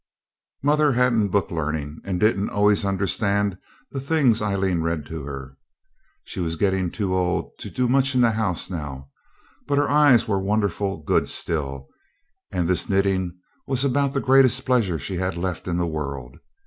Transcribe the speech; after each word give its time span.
Mother 0.63 0.93
hadn't 0.93 1.27
book 1.27 1.51
learning, 1.51 1.99
and 2.03 2.19
didn't 2.19 2.49
always 2.49 2.85
understand 2.85 3.59
the 3.91 3.99
things 3.99 4.41
Aileen 4.41 4.81
read 4.81 5.05
to 5.05 5.25
her. 5.25 5.57
She 6.23 6.39
was 6.39 6.55
getting 6.55 6.89
too 6.89 7.15
old 7.15 7.55
to 7.59 7.69
do 7.69 7.87
much 7.87 8.15
in 8.15 8.21
the 8.21 8.31
house 8.31 8.67
now. 8.67 9.09
But 9.67 9.77
her 9.77 9.91
eyes 9.91 10.27
were 10.27 10.41
wonderful 10.41 11.03
good 11.03 11.29
still, 11.29 11.87
and 12.51 12.67
this 12.67 12.89
knitting 12.89 13.37
was 13.67 13.85
about 13.85 14.13
the 14.13 14.21
greatest 14.21 14.65
pleasure 14.65 14.97
she 14.97 15.17
had 15.17 15.37
left 15.37 15.67
in 15.67 15.77
the 15.77 15.85
world. 15.85 16.37